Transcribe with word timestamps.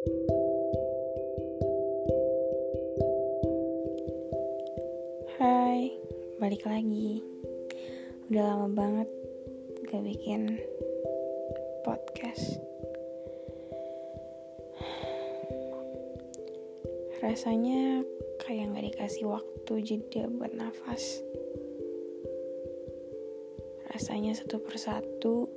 Hai, 0.00 0.08
balik 6.40 6.64
lagi. 6.64 7.20
Udah 8.32 8.44
lama 8.48 8.72
banget 8.72 9.12
gak 9.92 10.00
bikin 10.00 10.56
podcast. 11.84 12.64
Rasanya 17.20 18.00
kayak 18.40 18.72
gak 18.72 18.88
dikasih 18.88 19.28
waktu 19.28 19.84
jeda 19.84 20.32
buat 20.32 20.56
nafas. 20.56 21.20
Rasanya 23.92 24.32
satu 24.32 24.64
persatu 24.64 25.52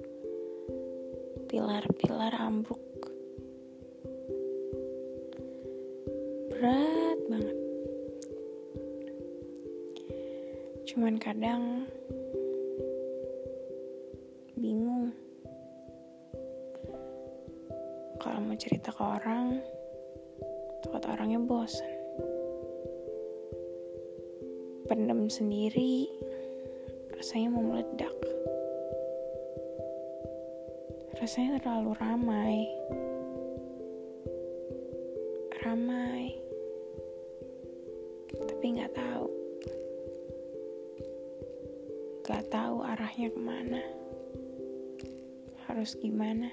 pilar-pilar 1.48 2.36
ambruk. 2.36 2.93
Berat 6.64 7.20
banget. 7.28 7.58
Cuman 10.88 11.20
kadang 11.20 11.84
bingung. 14.56 15.12
Kalau 18.16 18.40
mau 18.40 18.56
cerita 18.56 18.96
ke 18.96 19.04
orang 19.04 19.60
takut 20.88 21.04
orangnya 21.04 21.44
bosan 21.44 22.00
pendem 24.88 25.28
sendiri 25.28 26.08
rasanya 27.20 27.60
mau 27.60 27.76
meledak. 27.76 28.16
Rasanya 31.20 31.60
terlalu 31.60 31.92
ramai. 32.00 32.56
Ramai 35.60 36.53
tapi 38.64 38.80
nggak 38.80 38.96
tahu. 38.96 39.28
Nggak 42.24 42.46
tahu 42.48 42.76
arahnya 42.80 43.28
ke 43.28 43.42
mana. 43.44 43.82
Harus 45.68 46.00
gimana? 46.00 46.48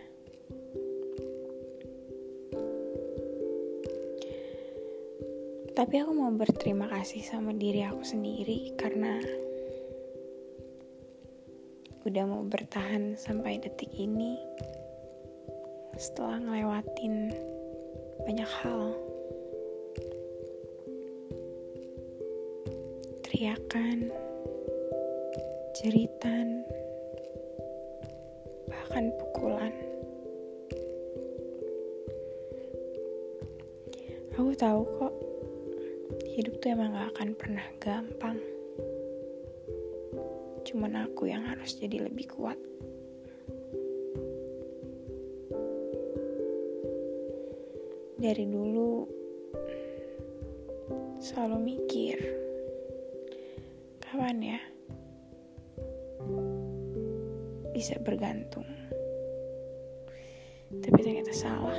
Tapi 5.71 5.95
aku 6.03 6.11
mau 6.11 6.35
berterima 6.35 6.91
kasih 6.91 7.23
sama 7.23 7.55
diri 7.55 7.87
aku 7.87 8.03
sendiri 8.03 8.75
karena 8.75 9.23
udah 12.11 12.25
mau 12.27 12.43
bertahan 12.43 13.15
sampai 13.15 13.63
detik 13.63 13.95
ini 13.95 14.35
setelah 15.95 16.43
ngelewatin 16.43 17.31
banyak 18.27 18.51
hal 18.67 18.99
teriakan 23.41 24.13
jeritan 25.81 26.61
bahkan 28.69 29.09
pukulan 29.17 29.73
aku 34.37 34.53
tahu 34.61 34.85
kok 34.85 35.15
hidup 36.37 36.53
tuh 36.61 36.69
emang 36.69 36.93
gak 36.93 37.17
akan 37.17 37.29
pernah 37.33 37.65
gampang. 37.81 38.37
Cuman 40.69 41.09
aku 41.09 41.33
yang 41.33 41.41
harus 41.49 41.81
jadi 41.81 42.13
lebih 42.13 42.29
kuat. 42.29 42.61
Dari 48.21 48.45
dulu 48.45 49.09
selalu 51.25 51.57
mikir, 51.73 52.50
kapan 54.11 54.43
ya 54.43 54.61
bisa 57.71 57.95
bergantung. 58.03 58.67
Tapi 60.83 60.99
ternyata 60.99 61.31
salah. 61.31 61.79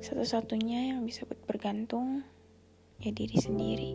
Satu-satunya 0.00 0.96
yang 0.96 1.04
bisa 1.04 1.28
buat 1.28 1.44
bergantung 1.44 2.24
ya 3.04 3.12
diri 3.12 3.36
sendiri. 3.36 3.92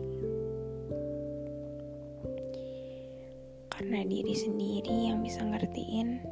Karena 3.66 4.06
diri 4.06 4.34
sendiri 4.38 5.10
yang 5.10 5.18
bisa 5.18 5.42
ngertiin 5.42 6.22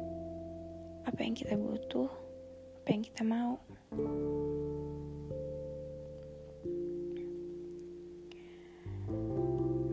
apa 1.11 1.19
yang 1.27 1.35
kita 1.35 1.59
butuh, 1.59 2.07
apa 2.79 2.87
yang 2.87 3.03
kita 3.03 3.27
mau. 3.27 3.59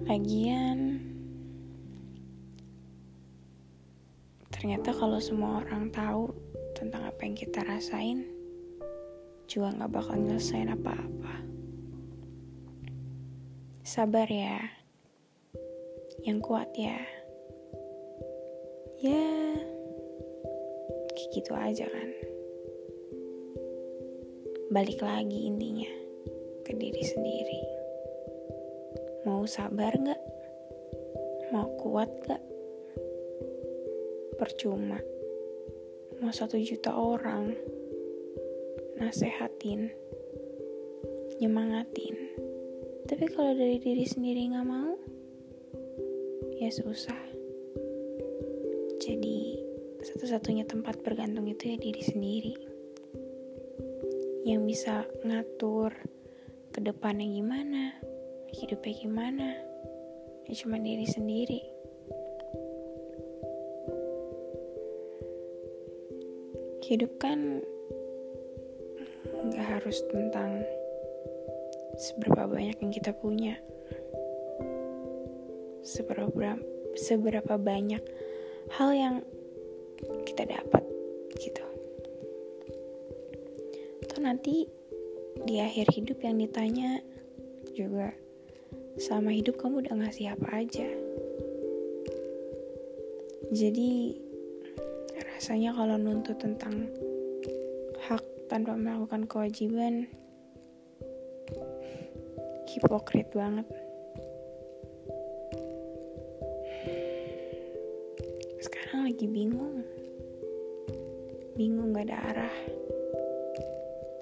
Lagian, 0.09 1.05
ternyata 4.49 4.97
kalau 4.97 5.21
semua 5.21 5.61
orang 5.61 5.93
tahu 5.93 6.33
tentang 6.73 7.05
apa 7.05 7.29
yang 7.29 7.37
kita 7.37 7.61
rasain, 7.69 8.25
juga 9.45 9.77
gak 9.77 9.93
bakal 9.93 10.17
nyelesain 10.17 10.73
apa-apa. 10.73 11.45
Sabar 13.85 14.25
ya. 14.33 14.57
Yang 16.25 16.39
kuat 16.41 16.73
ya. 16.73 17.05
Ya. 19.05 19.29
Kayak 21.13 21.31
gitu 21.37 21.53
aja 21.53 21.85
kan. 21.85 22.11
Balik 24.73 25.05
lagi 25.05 25.53
intinya 25.53 25.93
ke 26.65 26.73
diri 26.73 27.05
sendiri. 27.05 27.78
Mau 29.29 29.45
sabar 29.45 29.93
gak? 29.93 30.23
Mau 31.53 31.69
kuat 31.77 32.09
gak? 32.25 32.41
Percuma. 34.41 34.97
Mau 36.25 36.33
satu 36.33 36.57
juta 36.57 36.97
orang 36.97 37.53
nasehatin, 38.97 39.93
nyemangatin 41.45 42.39
tapi 43.09 43.25
kalau 43.33 43.57
dari 43.57 43.81
diri 43.81 44.05
sendiri 44.05 44.53
nggak 44.53 44.69
mau, 44.69 44.93
ya 46.61 46.69
susah. 46.69 47.17
Jadi 49.01 49.57
satu-satunya 50.05 50.69
tempat 50.69 51.01
bergantung 51.01 51.49
itu 51.49 51.73
ya 51.73 51.81
diri 51.81 52.05
sendiri. 52.05 52.55
Yang 54.45 54.61
bisa 54.69 55.09
ngatur 55.25 55.97
ke 56.69 56.85
depannya 56.85 57.33
gimana, 57.33 57.97
hidupnya 58.53 58.95
gimana, 58.97 59.49
ya 60.49 60.55
cuma 60.57 60.81
diri 60.81 61.05
sendiri. 61.05 61.61
Hidup 66.89 67.21
kan 67.21 67.61
nggak 69.29 69.67
harus 69.77 70.01
tentang 70.09 70.65
seberapa 72.01 72.49
banyak 72.49 72.81
yang 72.81 72.93
kita 72.93 73.13
punya. 73.13 73.61
Seberapa 75.85 76.57
seberapa 76.97 77.55
banyak 77.61 78.03
hal 78.73 78.91
yang 78.97 79.15
kita 80.25 80.49
dapat 80.49 80.85
gitu. 81.37 81.65
Atau 84.05 84.19
nanti 84.25 84.65
di 85.45 85.61
akhir 85.61 85.93
hidup 85.93 86.19
yang 86.25 86.41
ditanya 86.41 87.01
juga 87.77 88.11
selama 88.99 89.31
hidup 89.31 89.55
kamu 89.63 89.87
udah 89.87 89.95
ngasih 89.95 90.35
apa 90.35 90.67
aja. 90.67 90.89
Jadi 93.55 94.19
rasanya 95.39 95.71
kalau 95.73 95.97
nuntut 95.97 96.37
tentang 96.37 96.91
hak 98.11 98.21
tanpa 98.51 98.75
melakukan 98.75 99.25
kewajiban 99.31 100.11
hipokrit 102.69 103.31
banget. 103.33 103.65
Sekarang 108.61 109.09
lagi 109.09 109.27
bingung. 109.31 109.87
Bingung 111.55 111.95
gak 111.95 112.11
ada 112.11 112.19
arah. 112.35 112.57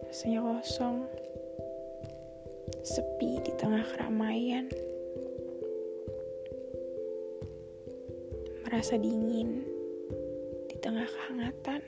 Rasanya 0.07 0.41
kosong 0.41 1.26
sepi 2.87 3.43
di 3.43 3.51
tengah 3.59 3.83
keramaian. 3.83 4.71
Merasa 8.63 8.95
dingin 8.95 9.67
di 10.71 10.77
tengah 10.79 11.07
kehangatan. 11.11 11.83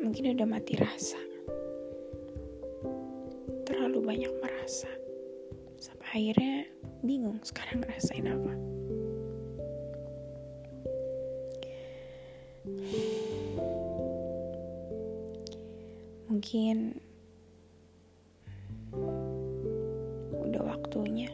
Mungkin 0.00 0.34
udah 0.34 0.48
mati 0.48 0.74
rasa. 0.74 1.22
Terlalu 3.62 4.02
banyak 4.02 4.32
merasa. 4.42 4.90
Sampai 5.78 6.08
akhirnya 6.18 6.66
bingung 7.06 7.38
sekarang 7.46 7.86
ngerasain 7.86 8.26
apa 8.26 8.79
mungkin 16.40 16.96
udah 20.40 20.62
waktunya. 20.62 21.28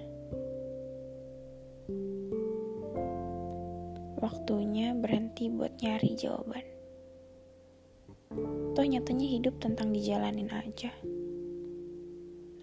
Waktunya 4.18 4.96
berhenti 4.98 5.52
buat 5.52 5.78
nyari 5.78 6.16
jawaban. 6.18 6.66
Toh 8.74 8.82
nyatanya 8.82 9.26
hidup 9.30 9.60
tentang 9.62 9.94
dijalanin 9.94 10.50
aja. 10.50 10.90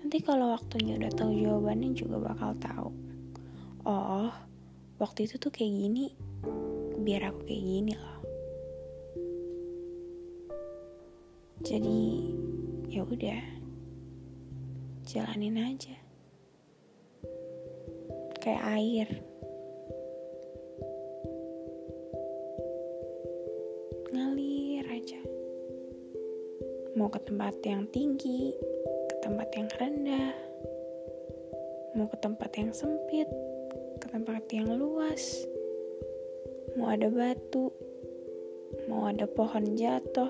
Nanti 0.02 0.18
kalau 0.20 0.52
waktunya 0.52 1.00
udah 1.00 1.14
tahu 1.16 1.32
jawabannya 1.38 1.96
juga 1.96 2.20
bakal 2.20 2.58
tahu. 2.60 2.90
Oh 3.88 4.34
waktu 5.00 5.32
itu 5.32 5.40
tuh 5.40 5.54
kayak 5.54 5.74
gini. 5.74 6.06
Biar 7.02 7.32
aku 7.32 7.46
kayak 7.48 7.64
gini 7.64 7.94
loh 7.96 8.13
jadi 11.64 12.00
ya 12.92 13.08
udah. 13.08 13.44
Jalanin 15.08 15.56
aja. 15.60 15.96
Kayak 18.44 18.64
air. 18.76 19.10
Ngalir 24.12 24.86
aja. 24.92 25.22
Mau 27.00 27.08
ke 27.08 27.20
tempat 27.24 27.56
yang 27.64 27.88
tinggi 27.96 28.52
ke 29.08 29.16
tempat 29.24 29.48
yang 29.56 29.72
rendah. 29.80 30.36
Mau 31.96 32.12
ke 32.12 32.18
tempat 32.20 32.52
yang 32.60 32.76
sempit 32.76 33.32
ke 34.04 34.08
tempat 34.12 34.44
yang 34.52 34.68
luas. 34.76 35.48
Mau 36.76 36.92
ada 36.92 37.08
batu 37.08 37.72
mau 38.90 39.08
ada 39.08 39.30
pohon 39.30 39.78
jatuh 39.78 40.30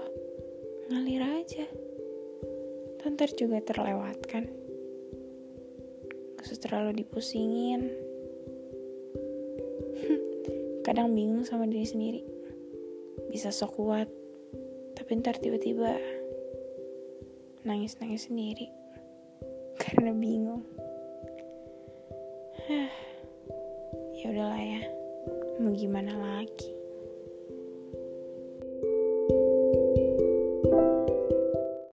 ngalir 0.92 1.24
aja. 1.24 1.66
Ntar 3.14 3.30
juga 3.38 3.62
terlewatkan 3.62 4.50
gak 6.34 6.50
usah 6.50 6.60
terlalu 6.66 7.06
dipusingin. 7.06 7.94
Kadang 10.88 11.14
bingung 11.14 11.46
sama 11.46 11.70
diri 11.70 11.86
sendiri. 11.86 12.22
Bisa 13.30 13.54
sok 13.54 13.78
kuat 13.78 14.10
tapi 14.98 15.22
ntar 15.22 15.38
tiba-tiba 15.38 15.94
nangis-nangis 17.70 18.34
sendiri. 18.34 18.66
Karena 19.82 20.10
bingung. 20.10 20.66
Ya 24.24 24.32
udahlah 24.32 24.64
ya. 24.64 24.82
Mau 25.60 25.76
gimana 25.76 26.16
lagi 26.16 26.83